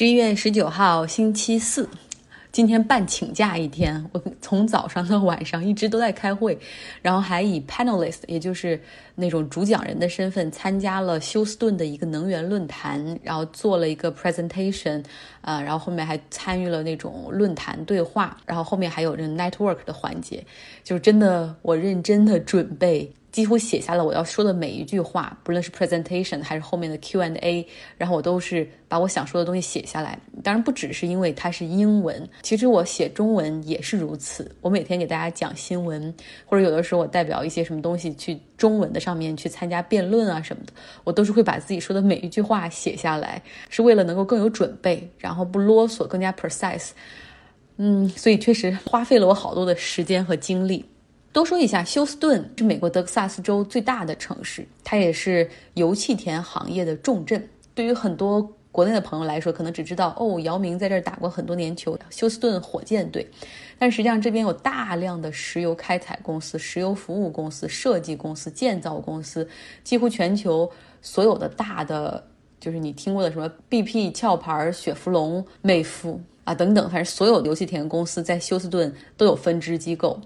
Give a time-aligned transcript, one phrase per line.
[0.00, 1.86] 十一月十九号，星期四，
[2.50, 4.02] 今天半请假一天。
[4.12, 6.58] 我从早上到晚上一直都在开会，
[7.02, 8.80] 然后还以 panelist，也就是
[9.16, 15.04] 那种主讲人的身份参加了休斯顿的一个能源论坛，然后做了一个 presentation，
[15.42, 20.42] 啊，然后后面还参与了那种论坛对话，然后后面还有这 network 的环节，
[20.82, 23.12] 就真的我认真的准备。
[23.32, 27.66] 几乎写下了我要说的每一句话，不论是 presentation 还是后面的 Q and A，
[27.96, 30.18] 然后我都是把我想说的东西写下来。
[30.42, 34.50] 当然不只是因为它是英文，其实我写中文也是如此。
[34.60, 36.12] 我每天给大家讲新闻，
[36.44, 40.72] 或者有的时候我代表一些什么东西去中文的上面去参加辩论啊什么的，
[41.04, 46.90] 我都是会把自己说的每一句话写下来，是为了能够更有准备，然后不啰嗦，更加 precise。
[47.76, 50.84] 嗯，所以确实花费了我好多的时间和精力。
[51.32, 57.48] 多说一下，休斯顿是美国德克萨斯州最大的城市，它也是油气田行业的重镇。
[57.72, 63.24] 对于很多国内的朋友来说，可能只知道哦，姚明在这儿打过很多年球，休斯顿火箭队。
[63.78, 69.48] 但实际上，这边有大量的石油开采公司、石油服务公司、设计公司、建造公司，
[69.84, 70.68] 几乎全球
[71.00, 72.22] 所有的大的，
[72.58, 80.20] 就是你听过的什么 BP、壳牌、雪佛龙、美孚啊等等，反正所有油气田公司在休斯顿都有分支机构。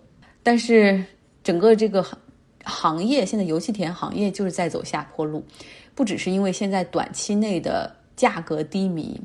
[0.44, 1.04] 但是，
[1.42, 2.16] 整个这个行
[2.62, 5.44] 行业现在油气田行业就是在走下坡路，
[5.94, 9.20] 不只是因为现在短期内的价格低迷，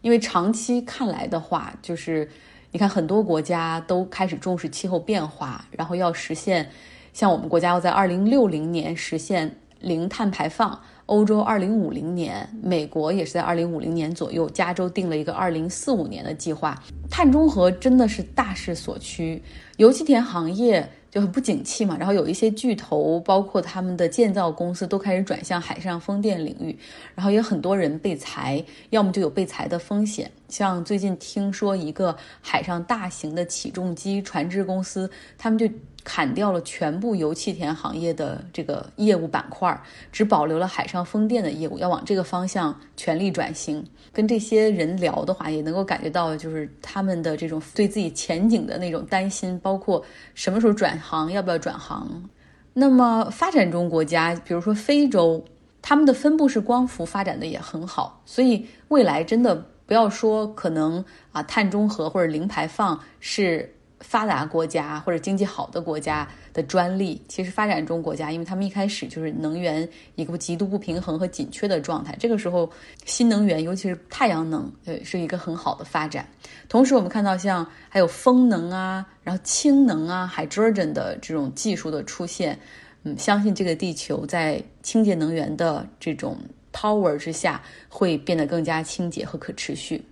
[0.00, 2.26] 因为长期看来的话，就是
[2.70, 6.70] 你看很多国家都开始重视气候变化，然后要实现，
[7.12, 10.80] 像我们国家要在二零六零年实现零碳排放。
[11.10, 16.80] 欧洲二零五零年，美国也是在二零五零年左右，加州定了一个二零四五年的计划。
[17.10, 19.42] 碳中和真的是大势所趋，
[19.76, 21.96] 油气田行业就很不景气嘛。
[21.98, 26.78] 然后有一些巨头，包括他们的建造公司，都开始转向海上风电领域。
[27.16, 30.30] 然后也很多人被裁，要么就有被裁的风险。
[30.48, 35.68] 像最近听说一个海上大型的起重机船只公司，他们就。
[36.02, 39.80] 砍掉了全部油气田行业的这个业务板块，
[40.10, 43.84] 只保留了海上风电的业务，要往这个方向全力转型。
[44.12, 52.28] 跟这些人聊的话，也能够感觉到，就是他们的这种对自己前景的那种担心，包括什么时候转行，要不要转行。
[52.72, 55.44] 那么发展中国家，比如说非洲，
[55.82, 59.54] 他们的分布式光伏发展的也很好，所以未来真的
[59.86, 63.74] 不要说可能啊，碳中和或者零排放是。
[64.00, 72.68] 发达国家或者经济好的国家的专利，其实发展中国家，因为他们一开始就是能源一个极度不平衡和紧缺的状态，这个时候
[73.04, 76.26] 新能源，尤其是太阳能，呃，是一个很好的发展。
[76.68, 82.58] 同时，我们看到像还有风能啊，然后氢能啊，hydrogen 的这种技术的出现，
[83.04, 86.38] 嗯，相信这个地球在清洁能源的这种
[86.72, 90.02] power 之下，会变得更加清洁和可持续。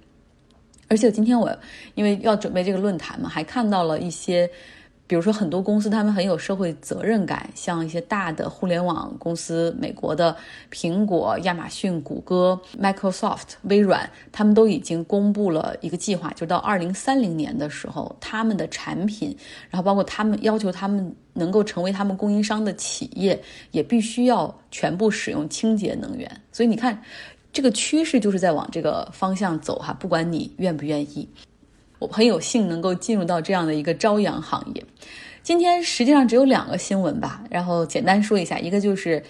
[0.88, 1.54] 而且今天我
[1.94, 4.50] 因为要准备这个论坛嘛，还看到了一些，
[5.06, 10.34] 比如说很多公司他们很有社会责任感，像一些大的互联网公司，美国的
[10.72, 19.36] 苹果、亚马逊、谷歌、Microsoft、微软，他们都已经公布了一个计划，就到二零三零年的时候，他们的产品，
[19.68, 23.38] 然后包括他们要求他们能够成为他们供应商的企业，
[23.72, 26.30] 也必须要全部使用清洁能源。
[26.50, 26.98] 所以你看。
[27.52, 31.28] 这个趋势就是在往这个方向走哈，不管你愿不愿意，
[31.98, 34.84] 我很有幸能够进入到这样的一个朝阳行业。
[35.42, 39.22] 今天实际上只有两个新闻吧，然后简单说一下，一个就是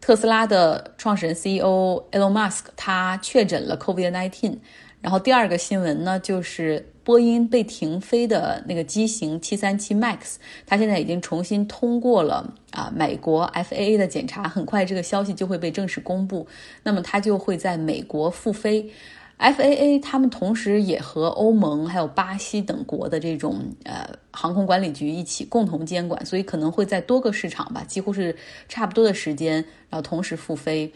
[0.00, 4.58] 特斯拉的创始人 CEO Elon Musk 他确诊了 COVID-19，
[5.00, 6.92] 然后第二个新闻呢就是。
[7.06, 10.18] 波音被停飞的那个机型737 MAX，
[10.66, 16.48] 它现在已经重新通过了啊美国 FAA 的检查，很快这个消息就会被正式公布。
[16.82, 18.90] 那么它就会在美国复飞。
[19.38, 28.34] FAA 他们同时也和欧盟还有巴西等国的这种呃航空管理局一起共同监管，所以可能会在多个市场吧，几乎是
[28.68, 29.56] 差不多的时间，
[29.90, 30.90] 然后同时复飞。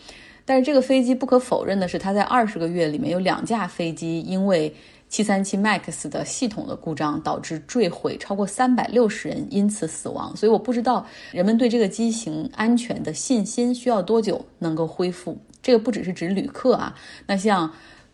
[0.46, 4.74] 但是这个飞机不可否认的是，它在二十个月里面有两架飞机因为
[5.08, 10.34] 七三七 MAX 的系统的故障导致坠毁，超过三百六十人因此死亡。
[10.34, 15.36] 所以我不知道人们对这个机型安全的信心需要多久能够恢复。
[15.62, 16.96] 这个不只是指旅客啊，
[17.26, 17.70] 那像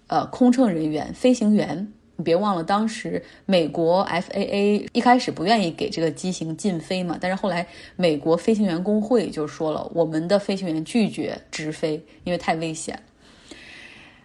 [0.06, 7.66] 呃空乘人员、飞行员，你别忘了当时美国 FAA 一开始不愿意给这个机型禁飞嘛，但是后来
[7.96, 13.02] 美国飞行员工会就说了，我们的飞行员拒绝直飞，因为太危险。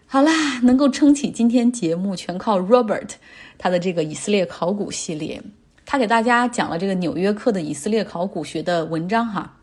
[0.05, 3.11] 好啦，能够撑起今天节目，全靠 Robert
[3.57, 5.41] 他的这个以色列考古系列。
[5.85, 9.57] 他给大家讲了这个《纽约客》的以色列考古学的文章哈，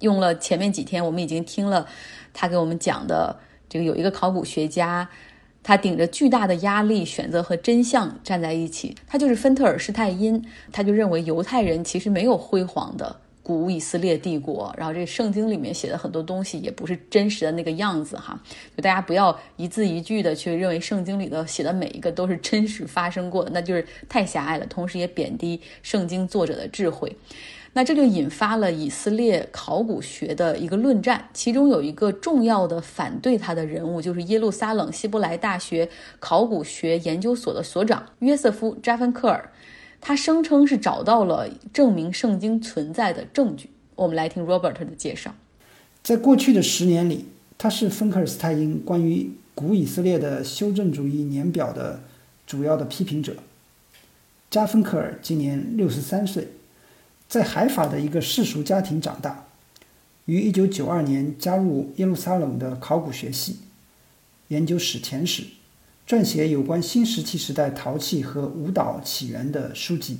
[0.00, 1.86] 用了前面几天，我们已经听了
[2.32, 3.38] 他给我们讲的
[3.68, 5.08] 这个有一个考古学家，
[5.64, 8.94] 他顶着巨大的压力，选择和真相站在一起。
[9.08, 13.16] 他就是芬特尔施泰因，他就认为犹太人其实没有辉煌的。
[13.42, 18.40] 古以色列帝国，然后这圣经里面写的很多东西也不是真实的那个样子哈，
[18.74, 27.14] 就大家不要一字一句的去认为圣经里的写的每一个都是真实发生过的，那就是太狭隘了，同时也贬低圣经作者的智慧。
[27.74, 35.88] 那这就引发了以色列考古学的一个论战，其中有一个重要的反对他的人物，就是耶路撒冷希伯来大学
[36.20, 39.50] 考古学研究所的所长约瑟夫扎芬克尔。
[40.00, 43.70] 他声称是找到了证明圣经存在的证据。
[43.96, 45.34] 我们来听 Robert 的介绍。
[46.02, 47.24] 在过去的十年里，
[47.58, 52.00] 他是芬克尔斯泰因关于古以色列的修正主义年表的
[52.46, 53.34] 主要的批评者。
[54.50, 56.48] 扎芬克尔今年六十三岁，
[57.28, 59.46] 在海法的一个世俗家庭长大，
[60.26, 63.58] 于一九九二年加入耶路撒冷的考古学系，
[64.48, 65.44] 研究史前史。
[66.06, 70.18] 撰写有关新石器时代陶器和舞蹈起源的书籍。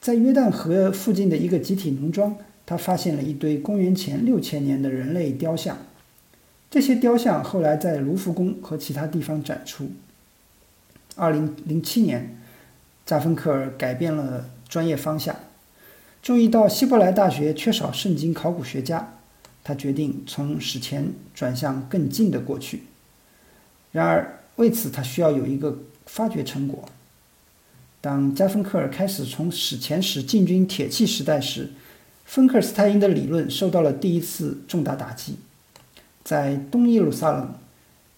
[0.00, 5.76] 在约旦河附近的一个集体农庄，他发现了一堆公元前六千年的人类雕像。
[6.70, 9.90] 这些雕像后来在卢浮宫和其他地方展出。
[11.16, 12.38] 二零零七年，
[13.04, 15.36] 扎芬克尔改变了专业方向，
[16.22, 19.14] 注意到希伯来大学缺少圣经考古学家，
[19.64, 22.82] 他决定从史前转向更近的过去。
[23.92, 26.84] 然而，为此，他需要有一个发掘成果。
[28.02, 31.70] 当加芬克尔开始从史前史进军铁器时代时，
[32.24, 35.36] 芬克尔斯泰因的理论受到了第一次重大打击。
[36.22, 37.54] 在东耶路撒冷，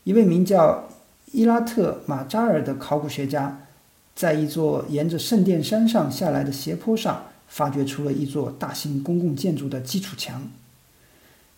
[0.05, 0.89] 一位名叫
[1.31, 3.61] 伊拉特马扎尔的考古学家，
[4.15, 10.51] 在一座沿着圣殿山上下来的斜坡上，发掘出了一座大型公共建筑的基础墙。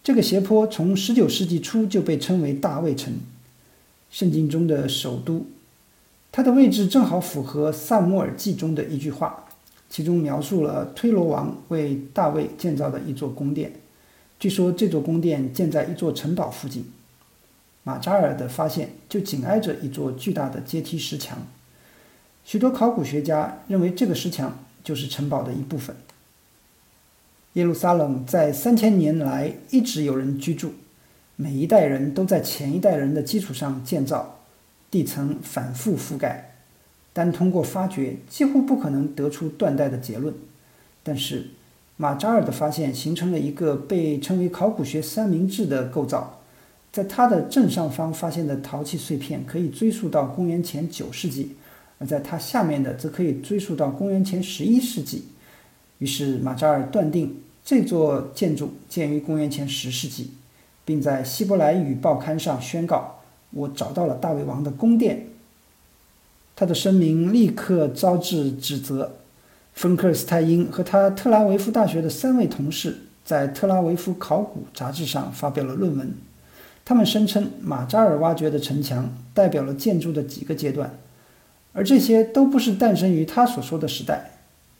[0.02, 3.14] 这个斜坡从19世纪初就被称为大卫城。
[4.10, 5.46] 圣经中的首都，
[6.32, 9.44] 它的位置正好符合《萨姆尔记》中的一句话，
[9.88, 13.74] 其中描述了推罗王为大卫建造的一座宫殿。
[14.40, 16.86] 据说这座宫殿建在一座城堡附近。
[17.84, 21.38] 马扎尔的发现就紧挨着一座巨大的阶梯石墙。
[22.44, 25.96] 许多考古学家认为这个石墙就是城堡的一部分。
[27.54, 30.74] 耶路撒冷在三千年来一直有人居住。
[31.36, 34.38] 每一代人都在前一代人的基础上建造，
[34.88, 36.54] 地层反复覆盖，
[37.12, 40.32] 单通过发掘几乎不可能得出断代的结论。
[41.02, 41.48] 但是，
[41.96, 46.40] 马扎尔的发现形成了一个被称为考古学三明治的构造。
[46.92, 51.56] 在它的正上方发现的陶器碎片可以追溯到公元前九世纪，
[52.04, 55.24] 而在它下面的则可以追溯到公元前十一世纪。
[55.98, 60.32] 于是，马扎尔断定这座建筑建于公元前十世纪。
[60.86, 63.20] 并在希伯来语报刊上宣告
[63.52, 65.28] ：“我找到了大卫王的宫殿。”
[66.54, 69.14] 他的声明立刻招致指责。
[69.72, 76.12] 芬克尔斯泰因和他特拉维夫大学的三位同事在《特拉维夫考古》杂志上发表了论文。
[76.84, 80.98] 他们声称，马扎尔挖掘的城墙代表了建筑的几个阶段，
[81.74, 84.30] 而这些都不是诞生于他所说的时代。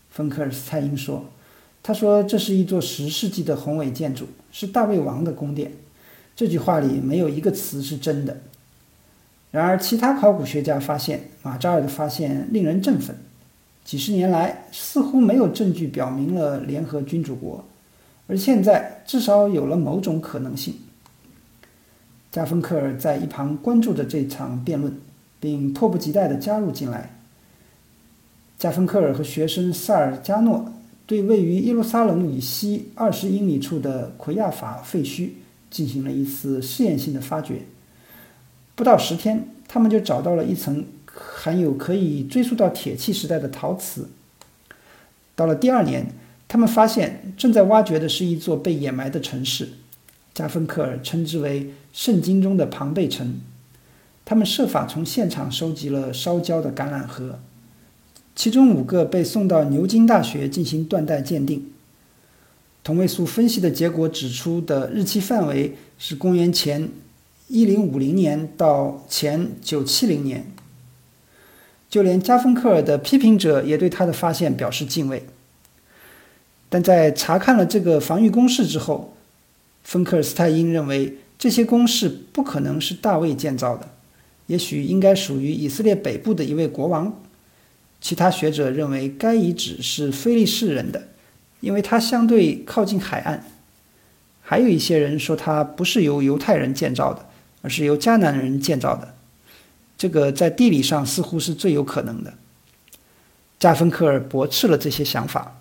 [0.09, 1.27] 芬克尔斯泰因说
[1.83, 5.73] ：“他说这是一座十世纪的宏伟建筑，是大卫王的宫殿。”
[6.37, 8.39] 这句话里没有一个词是真的。
[9.51, 13.17] 然而，其他考古学家发现，马扎尔的发现令人振奋。
[13.85, 17.65] 几十年来，似乎没有证据表明了联合君主国，
[18.27, 20.75] 而现在至少有了某种可能性。
[22.33, 24.93] 加芬克尔在一旁关注着这场辩论，
[25.45, 27.19] 并迫不及待地加入进来。
[28.59, 30.73] 加芬克尔和学生萨尔加诺
[31.07, 35.31] 对位于耶路撒冷以西二十英里处的奎亚法废墟。
[35.71, 37.63] 进行了一次试验性的发掘，
[38.77, 44.09] 不到十天，他们就找到了一层含有可以追溯到铁器时代的陶瓷。
[45.35, 46.07] 到了第二年，
[46.47, 49.71] 他们发现正在挖掘的是一座被掩埋的城市，
[50.33, 53.41] 加芬克尔称之为“圣经中的庞贝城”。
[54.25, 57.39] 他们设法从现场收集了烧焦的橄榄核，
[58.35, 61.71] 其中五个被送到牛津大学进行断代鉴定。
[62.83, 66.89] 同位素分析的结果指出的日期范围是公元前
[67.49, 70.47] 一零五零年到前九七零年。
[71.89, 75.25] 就连加芬克尔的批评者也对他的发现表示敬畏。
[76.69, 79.15] 但在查看了这个防御工事之后，
[79.85, 83.91] 芬克尔斯泰因认为这些工事不可能是大卫建造的，
[84.47, 87.21] 也许应该属于以色列北部的一位国王。
[88.01, 91.09] 其他学者认为该遗址是非利士人的。
[91.61, 93.43] 因为它相对靠近海岸，
[94.43, 97.25] 还有一些人说它不是由犹太人建造的，
[97.63, 99.15] 而是由迦南人建造的。
[99.97, 102.35] 这个在地理上似乎是最有可能的。
[103.59, 105.59] 加芬克尔驳斥了这些想法。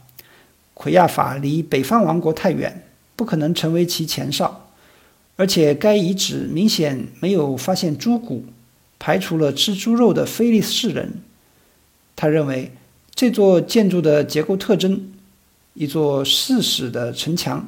[0.73, 2.85] 奎亚法离北方王国太远，
[3.15, 4.69] 不可能成为其前哨，
[5.37, 8.43] 而且该遗址明显没有发现猪骨，
[8.99, 11.21] 排除了吃猪肉的菲利士人。
[12.15, 12.71] 他认为
[13.13, 15.11] 这座建筑的结构特征，
[15.73, 17.67] 一座四室的城墙，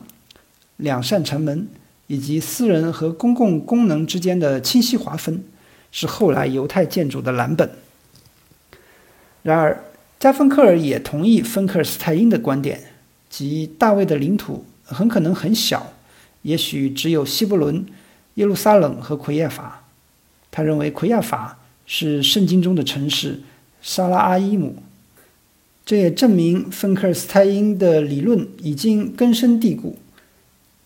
[0.78, 1.68] 两扇城门，
[2.08, 5.44] 以及私人和公共功能之间的清晰划分，
[5.92, 7.70] 是后来犹太建筑的蓝本。
[9.44, 9.84] 然而，
[10.20, 12.82] 加芬克尔也同意芬克尔斯泰因的观点。
[13.28, 15.92] 即大卫的领土很可能很小，
[16.44, 17.86] 也许只有希伯伦、
[18.36, 19.85] 耶路撒冷和奎耶法。
[20.56, 23.42] 他认为奎亚法是圣经中的城市
[23.82, 24.78] 沙拉阿伊姆，
[25.86, 29.98] 这也证明芬克尔斯泰因的理论已经根深蒂固，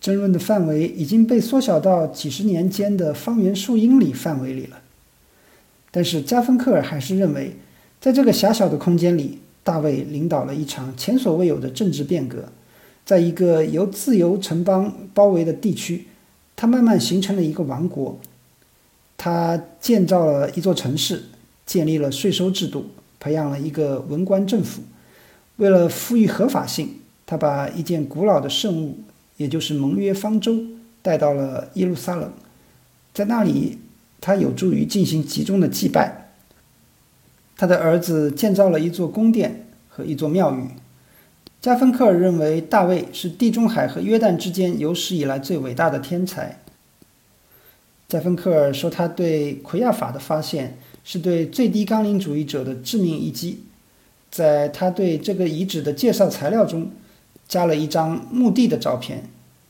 [0.02, 4.80] 争论的范围已经被缩小到几十年间的方圆数英里范围里了。
[5.92, 7.56] 但是加芬克尔还是认为，
[8.02, 9.38] 在这个狭小的空间里。
[9.62, 12.46] 大卫领导了一场前所未有的政治变革，
[13.06, 16.08] 在一个由自由城邦包围的地区，
[16.56, 18.20] 他慢慢形成了一个王国。
[19.22, 21.26] 他建造了一座城市，
[21.66, 22.86] 建立了税收制度，
[23.20, 24.82] 培养了一个文官政府。
[25.58, 29.00] 为了赋予合法性，他把一件古老的圣物，
[29.36, 30.58] 也就是盟约方舟，
[31.02, 32.32] 带到了耶路撒冷，
[33.14, 33.80] 在那里，
[34.22, 36.32] 他有助于进行集中的祭拜。
[37.58, 40.64] 他的儿子建造了一座宫殿和一座庙宇。
[41.60, 46.62] 加芬克尔认为大卫是地中海和约旦之间有史以来最伟大的天才。
[48.10, 53.60] 在芬克尔说，他对奎亚法的发现是对最低纲领主义者的致命一击。
[54.32, 56.92] 在他对这个遗址的介绍材料中，
[57.48, 59.30] 加了一张墓地的照片。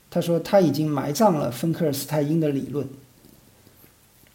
[0.09, 2.87] 他说他已经埋葬了芬克尔斯泰因的理论。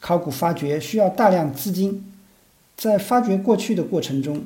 [0.01, 2.13] 考古发掘需要大量资金。
[2.77, 4.45] 在发掘过去的过程中，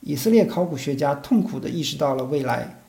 [0.00, 2.80] 以色列考古学家痛苦地意识到了未来。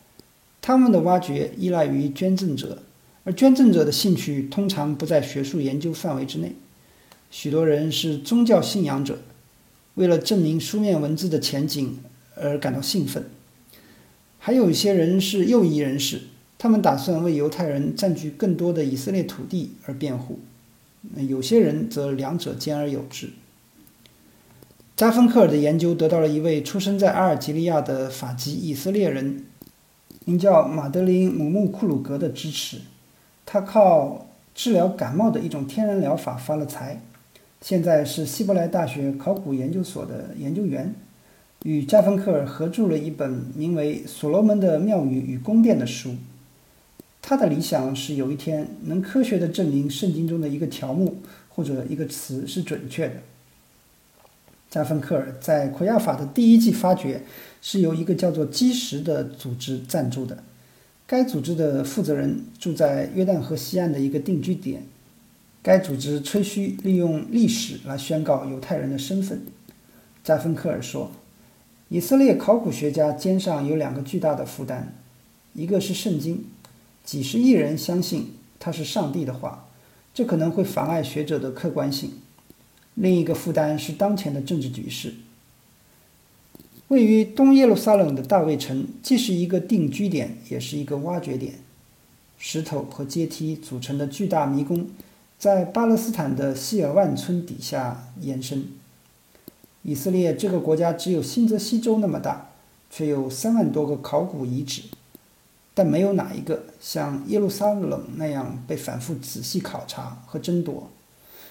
[0.62, 2.82] 他们的挖掘依赖于捐赠者，
[3.27, 6.53] 而捐赠者的兴趣通常不在学术研究范围之内。
[7.29, 9.19] 许多人是宗教信仰者，
[9.96, 12.00] 为了证明书面文字的前景
[12.36, 13.24] 而感到兴奋；
[14.39, 16.22] 还有一些人是右翼人士，
[16.57, 20.39] 他们打算为犹太人占据更多的以色列土地而辩护。
[21.27, 23.31] 有些人则两者兼而有之。
[24.96, 29.43] 扎芬克尔的研究得到了一位出生在阿尔及利亚的法籍以色列人，
[30.24, 32.77] 名叫马德琳·姆穆库鲁格的支持。
[33.50, 37.00] 他靠治疗感冒的一种天然疗法发了财，
[37.62, 40.94] 现在是希伯来大学考古研究所的研究员，
[41.63, 46.16] 与加芬克尔合著了一本名为《所罗门的庙宇与宫殿》的书。
[47.22, 53.16] 他的理想是有一天能科学地证明圣经中的一个条目或者一个词是准确的。
[54.70, 57.24] 加芬克尔在奎亚法的第一季发掘
[57.62, 60.44] 是由一个叫做基石的组织赞助的。
[61.08, 64.84] 该组织的负责人住在约旦河西岸的一个定居点。
[65.64, 69.42] 该组织吹嘘利用历史来宣告犹太人的身份。
[70.24, 71.12] 加芬克尔说
[71.88, 74.94] ：“以色列考古学家肩上有两个巨大的负担，
[75.54, 76.46] 一个是圣经，
[77.04, 79.70] 几十亿人相信它是上帝的话，
[80.14, 82.12] 这可能会妨碍学者的客观性。”
[82.96, 85.14] 另一个负担是当前的政治局势。
[86.89, 91.56] 位于东耶路撒冷的大卫城既是一个定居点，也是一个挖掘点。
[92.38, 94.88] 石头和阶梯组成的巨大迷宫，
[95.38, 98.67] 在巴勒斯坦的希尔万村底下延伸。
[99.82, 102.51] 以色列这个国家只有新泽西州那么大，
[102.89, 104.84] 却有三万多个考古遗址，
[105.74, 110.89] 但没有哪一个像耶路撒冷那样被反复仔细考察和争夺。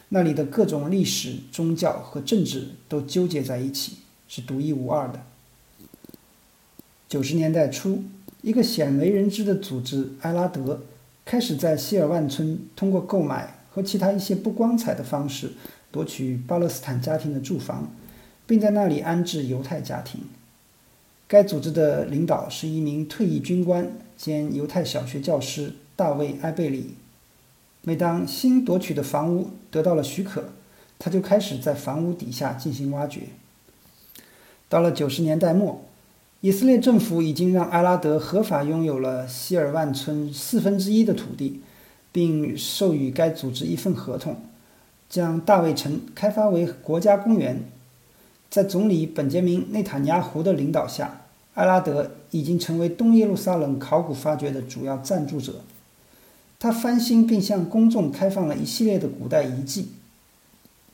[0.08, 3.96] 那里的各种历史、宗教和政治都纠结在一起，
[4.28, 5.22] 是独一无二的。
[7.08, 8.02] 九十年代初，
[8.42, 10.82] 一个鲜为人知的组织埃拉德
[11.24, 15.52] 开始在希尔万村通过购买和其他一些不光彩的方式
[15.90, 17.90] 夺取巴勒斯坦家庭的住房，
[18.46, 20.22] 并在那里安置犹太家庭。
[21.28, 26.94] 该组织的领导是一名退役军官兼犹太小学教师大卫·埃贝里。
[27.82, 30.50] 每当新夺取的房屋得到了许可，
[30.98, 33.22] 他就开始在房屋底下进行挖掘。
[34.68, 35.82] 到了九十年代末，
[36.40, 41.60] 以色列政府已经让埃拉德合法拥有了希尔万村四分之一的土地，
[42.10, 44.36] 并授予该组织一份合同，
[45.08, 47.64] 将大卫城开发为国家公园。
[48.48, 51.22] 在总理本杰明·内塔尼亚胡的领导下，
[51.54, 55.60] 埃拉德已经成为东耶路撒冷考古发掘的主要赞助者。
[56.58, 59.90] 他翻新并向公众开放了一系列的古代遗迹。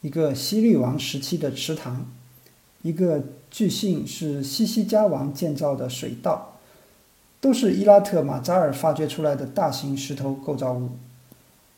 [0.01, 2.11] 一个西律王时期的池塘，
[2.83, 6.59] 一个据信是西西加王建造的水道，
[7.41, 10.91] 都是伊拉特马扎尔发掘出来的大型石头构造物。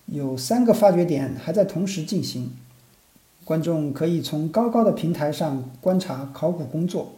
[0.06, 2.52] 有三个发掘点还在同时进行，
[3.44, 7.12] 观众可以从高高的平台上观察考古工作。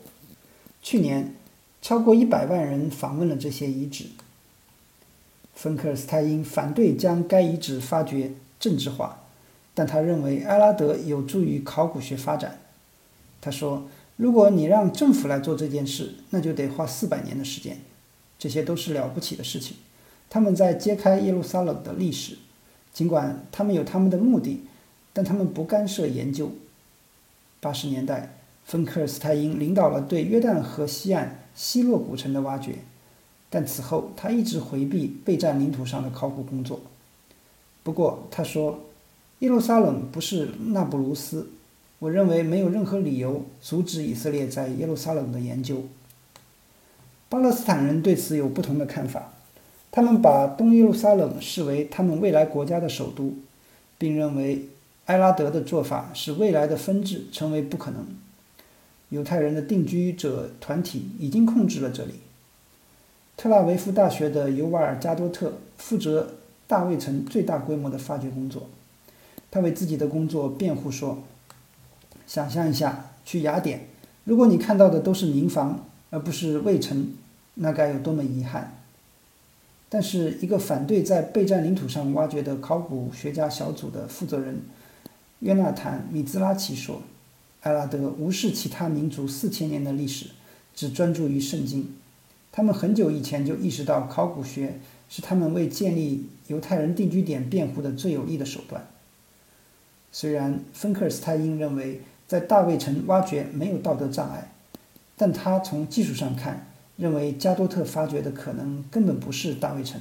[0.82, 1.34] 去年，
[1.80, 4.06] 超过一百万人访问了这些遗址。
[5.54, 9.22] 芬克尔斯泰因反对将该遗址发掘政治化，
[9.74, 12.60] 但他认为埃拉德有助于考古学发展。
[13.46, 13.86] 他说
[14.18, 17.78] ：“如果你让政府来做这件事，那就得花四百年的时间。
[18.40, 19.76] 这些都是了不起的事情，
[20.28, 22.38] 他们在揭开耶路撒冷的历史。
[22.92, 24.64] 尽管他们有他们的目的，
[25.12, 26.50] 但他们不干涉研究。”
[27.62, 28.32] 八十年代。
[28.64, 32.78] 芬克尔斯泰因领导了对约旦河西岸希洛古城的挖掘，
[33.48, 36.80] 但此后他一直回避备战领土上的考古工作。
[37.84, 38.80] 不过他说
[39.38, 41.48] ：“耶路撒冷不是那不鲁斯，
[41.98, 45.84] 我认为没有任何理由阻止以色列在耶路撒冷的研究。”
[47.28, 49.32] 巴勒斯坦人对此有不同的看法，
[49.90, 53.34] 他们把东耶路撒冷视为他们未来国家的首都，
[53.98, 54.68] 并认为
[55.06, 58.06] 埃拉德的做法使未来的分治成为不可能。
[59.08, 62.14] 犹太人的定居者团体已经控制了这里。
[63.36, 66.34] 特拉维夫大学的尤瓦尔加多特负责
[66.66, 68.68] 大卫城最大规模的发掘工作。
[69.50, 71.22] 他为自己的工作辩护说
[72.26, 73.88] ：“想象一下，去雅典，
[74.24, 77.14] 如果你看到的都是民房而不是卫城，
[77.54, 78.74] 那该有多么遗憾！”
[79.88, 84.62] 但是，一个反对在备战领土上挖掘的考古学家小组的负责人
[85.40, 87.02] 约纳坦·米兹拉奇说。
[87.62, 90.26] 艾拉德无视其他民族四千年的历史，
[90.72, 91.96] 只专注于圣经。
[92.52, 94.78] 他们很久以前就意识到，考古学
[95.08, 98.86] 是他们为建立犹太人定居点辩护的最有力的手段。
[100.12, 104.52] 虽然芬克尔斯泰因认为在大卫城挖掘没有道德障碍，
[105.16, 106.66] 但他从技术上看，
[106.96, 110.00] 认为加多特发掘的可能根本不是大卫城。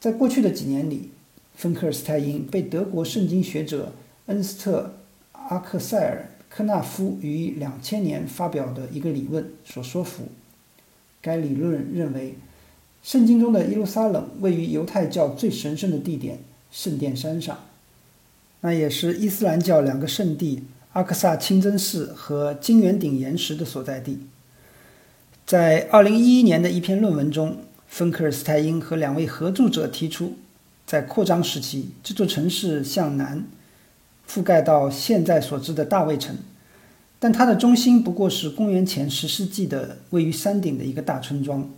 [0.00, 1.10] 在过去的几年里，
[1.54, 3.92] 芬克尔斯泰因被德国圣经学者
[4.26, 4.94] 恩斯特·
[5.48, 6.30] 阿克塞尔。
[6.50, 10.28] 科纳夫于两千年发表的一个理论所说服。
[11.20, 12.36] 该理论认为，
[13.02, 16.38] 圣经中的耶路撒冷位于犹太教最神圣的地点
[16.70, 17.58] 圣殿山上，
[18.62, 20.64] 那也是伊斯兰教两个圣地
[20.98, 24.18] 阿克萨清真寺和金圆顶岩石的所在地。
[25.46, 30.34] 在二零一一年的一篇论文中，芬克尔斯泰因和两位合著者提出，
[30.84, 33.46] 在扩张时期，这座城市向南。
[34.28, 36.36] 覆盖到现在所知的大卫城，
[37.20, 41.70] 但它的中心不过是公元前十世纪的位于山顶的一个大村庄。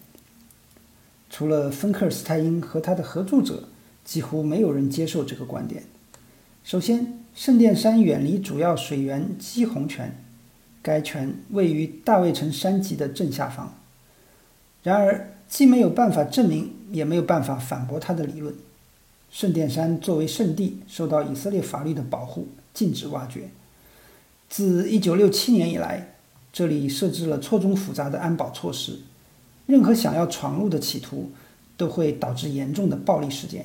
[1.28, 3.64] 除了芬克尔斯泰因和他的合著者，
[4.02, 5.85] 几乎没有人接受这个观点。
[6.64, 10.14] 首先，圣殿山远离主要水源基洪泉，
[10.83, 13.74] 该泉位于大卫城山脊的正下方。
[14.83, 18.55] 然而，既没有办法证明，也没有办法反驳他的理论。
[19.31, 23.48] 圣殿山作为圣地，受到以色列法律的保护，禁止挖掘。
[24.50, 26.16] 自1967年以来，
[26.53, 28.98] 这里设置了错综复杂的安保措施，
[29.64, 31.31] 任何想要闯入的企图
[31.79, 33.64] 都会导致严重的暴力事件。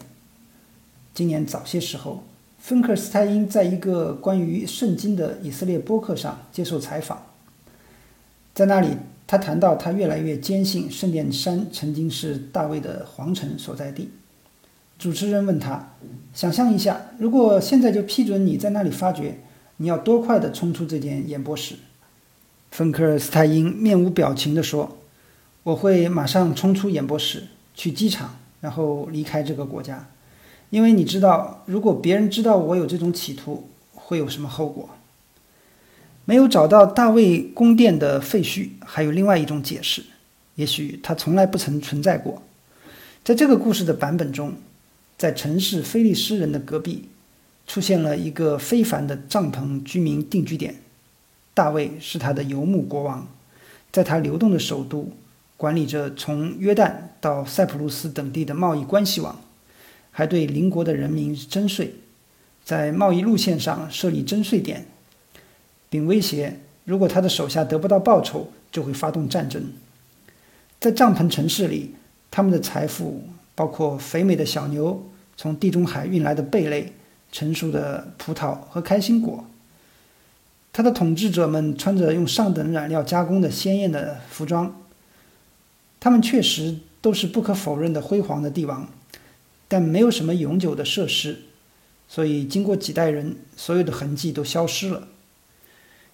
[1.14, 2.24] 今年早些时候，
[2.66, 7.22] 芬克斯泰因在一个关于圣经的以色列播客上接受采访，
[8.56, 8.88] 在那里，
[9.28, 14.10] 他谈到他越来越坚信圣殿山曾经是大卫的皇城所在地。
[14.98, 15.92] 主持人问他
[16.34, 19.38] ：“想象一下，如果现在就批准你在那里发掘，
[19.78, 21.76] 你要多快地冲出这间演播室？”
[22.72, 24.98] 芬克尔斯泰因面无表情地说
[25.62, 27.44] ：“我会马上冲出演播室，
[27.76, 30.08] 去机场，然后离开这个国家，
[30.70, 34.90] 因为你知道，如果别人知道我有这种企图，会有什么后果。”
[36.26, 40.04] 没有找到大卫宫殿的废墟，还有另外一种解释：
[40.56, 42.42] 也许它从来不曾存在过。
[43.24, 44.54] 在这个故事的版本中。
[45.18, 47.08] 在城市菲利斯人的隔壁，
[47.66, 50.76] 出现了一个非凡的帐篷居民定居点。
[51.54, 53.26] 大卫是他的游牧国王，
[53.94, 55.10] 在他流动的首都，
[55.56, 59.40] 管理着从约旦到塞浦路斯等地的贸易关系网，
[60.16, 61.94] 还对邻国的人民征税，
[62.64, 64.86] 在贸易路线上设立征税点，
[65.90, 69.62] 并威胁如果他的手下得不到报酬，就会发动战争。
[70.80, 71.94] 在帐篷城市里，
[72.32, 73.22] 他们的财富。
[73.58, 75.02] 包括肥美的小牛，
[75.38, 76.92] 从地中海运来的贝类，
[77.32, 79.46] 成熟的葡萄和开心果。
[80.74, 84.76] 他的统治者们穿着用上等染料加工的鲜艳的服装。
[86.02, 88.90] 他们确实都是不可否认的辉煌的帝王，
[89.76, 91.40] 但没有什么永久的设施。
[92.08, 95.10] 所以经过几代人，所有的痕迹都消失了。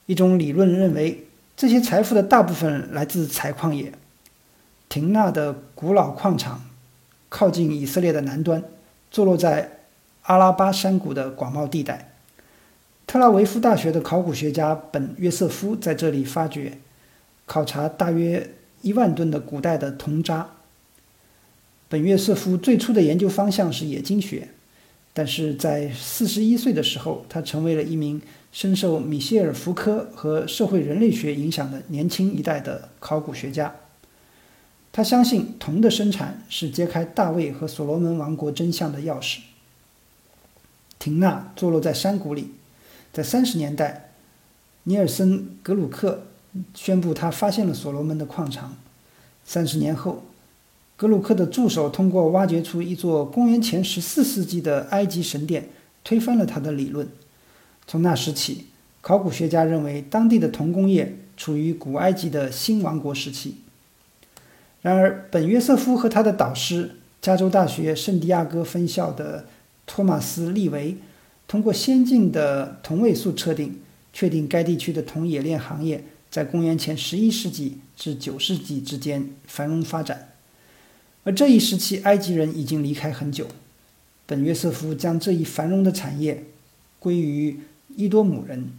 [0.08, 3.93] 一种理论认为，这些财富的大部分来自采矿业。
[4.89, 6.65] 廷纳的古老矿场
[7.30, 8.63] 靠近以色列的南端，
[9.12, 9.82] 坐落在
[10.24, 12.13] 阿拉巴山谷的广袤地带。
[13.06, 16.80] 特拉维夫大学的考古学家本约瑟夫在这里发掘、
[17.45, 20.50] 考察大约一万吨的古代的铜渣。
[21.91, 24.47] 本约瑟夫最初的研究方向是冶金学，
[25.12, 28.21] 但是在四十一岁的时候，他成为了一名
[28.54, 33.75] 深受米歇尔·福柯和社会人类学影响的年轻一代的考古学家。
[34.93, 39.39] 他相信铜的生产是揭开大卫和所罗门王国真相的钥匙。
[40.97, 42.51] 廷纳坐落在山谷里，
[43.12, 44.12] 在三十年代，
[44.84, 46.23] 尼尔森·格鲁克
[46.73, 48.77] 宣布他发现了所罗门的矿场。
[49.43, 50.23] 三十年后，
[51.01, 55.67] 格鲁克的助手通过挖掘出一座公元前十四世纪的埃及神殿，
[56.03, 57.07] 推翻了他的理论。
[57.87, 58.67] 从那时起，
[59.01, 63.55] 考古学家认为当地的铜工业处于古埃及的新王国时期。
[64.83, 69.47] 然而，本约瑟夫和他的导师，加州大学圣地亚哥分校的
[69.87, 70.97] 托马斯·利维，
[71.47, 73.79] 通过先进的同位素测定，
[74.13, 80.27] 确定该地区的铜冶炼行业在公元前十一世纪至九世纪之间繁荣发展。
[81.23, 83.47] 而这一时期，埃及人已经离开很久。
[84.25, 86.45] 本约瑟夫将这一繁荣的产业
[86.99, 87.60] 归于
[87.95, 88.71] 伊多姆人，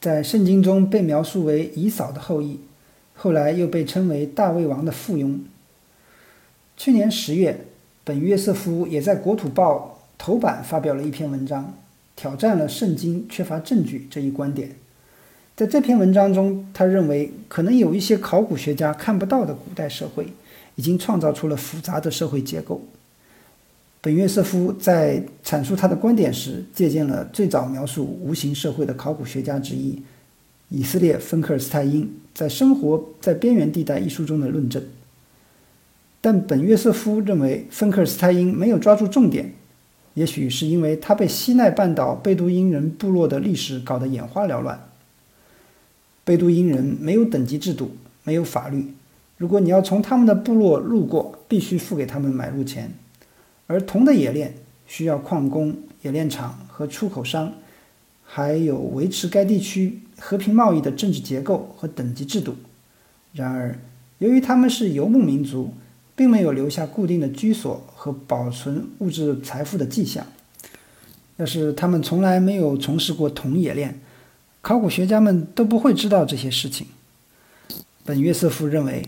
[0.00, 2.60] 在圣经中被描述为以扫的后裔。
[3.14, 5.38] 后来又被称为大卫王的附庸。
[6.76, 7.66] 去年十月，
[8.02, 11.74] 本约瑟夫也在《国土报》头版发表了一篇文章，
[12.16, 14.76] 挑战了圣经缺乏证据这一观点。
[15.54, 20.28] 在这篇文章中，他认为可能有一些考古学家看不到的古代社会，
[20.74, 22.80] 已经创造出了复杂的社会结构。
[24.00, 30.02] 本约瑟夫在阐述他的观点时，借鉴了最早描述无形社会的考古学家之一。
[30.70, 34.82] 以色列芬克尔斯泰因在《生活在边缘地带》一书中的论证，
[36.20, 39.52] 但本约瑟夫认为芬克尔斯泰因没有抓住重点，
[40.14, 44.88] 也许是因为他被西奈半岛贝都因人部落的历史搞得眼花缭乱。
[46.24, 47.92] 贝都因人没有等级制度，
[48.24, 48.94] 没有法律，
[49.42, 52.92] 如果你要从他们的部落路过，必须付给他们买路钱，
[53.66, 54.54] 而铜的冶炼
[54.86, 57.52] 需要矿工、冶炼厂和出口商，
[58.22, 59.98] 还有维持该地区。
[60.16, 62.54] 和平贸易的政治结构和等级制度。
[63.32, 63.76] 然而，
[64.18, 65.72] 由于他们是游牧民族，
[66.14, 70.24] 并没有留下固定的居所和保存物质财富的迹象。
[71.38, 73.98] 要是他们从来没有从事过铜冶炼，
[74.60, 76.86] 考古学家们都不会知道这些事情。
[78.04, 79.04] 本约瑟夫认为，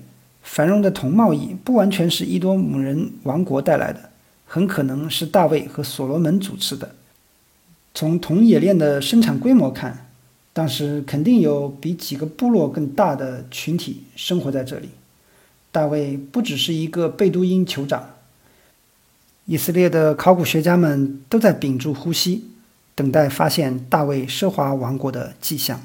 [0.54, 4.10] 繁荣的铜贸易不完全是伊多姆人王国带来的，
[4.46, 6.94] 很可能是大卫和所罗门主持的。
[7.92, 10.06] 从铜冶炼的生产规模看，
[10.52, 14.90] 当时肯定有比几个部落更大的群体生活在这里。
[15.72, 18.10] 大卫不只是一个贝都因酋长。
[19.46, 22.44] 以色列的考古学家们都在屏住呼吸，
[22.94, 25.80] 等待发现大卫奢华王国的迹象。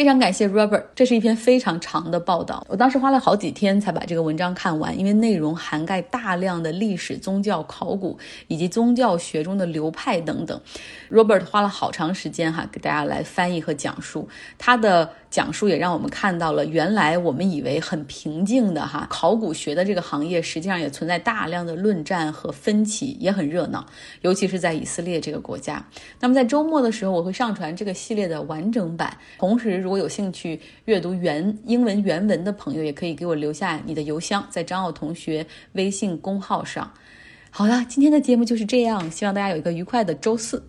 [0.00, 10.58] 非常感谢 Robert，这是一篇非常长的报道，我当时花了好几天才把这个文章看完，因为内容涵盖大量的历史、宗教、考古以及宗教学中的流派等等。
[11.10, 15.10] Robert 花了好长时间哈，给大家来翻译和讲述他的。
[15.30, 23.86] 讲述也让我们看到了，原来我们以为很平静的哈考古学的这个行业，实际上也存在大量的论战和分歧，也很热闹，
[24.22, 25.86] 尤其是在以色列这个国家。
[26.18, 29.16] 那么在周末的时候，我会上传这个系列的完整版。
[29.38, 36.92] 同时，如果有兴趣阅读原英文原文的朋友，也可以给我留下你的邮箱，在张奥同学微信公号上。
[37.50, 40.60] 好了，今天的节目就是这样，希望大家有一个愉快的周四。